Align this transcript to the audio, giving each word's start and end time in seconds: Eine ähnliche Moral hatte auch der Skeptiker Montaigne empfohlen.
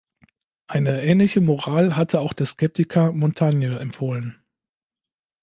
Eine 0.65 1.03
ähnliche 1.03 1.41
Moral 1.41 1.95
hatte 1.95 2.21
auch 2.21 2.33
der 2.33 2.47
Skeptiker 2.47 3.11
Montaigne 3.11 3.77
empfohlen. 3.77 4.41